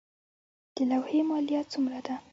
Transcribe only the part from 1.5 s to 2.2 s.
څومره ده؟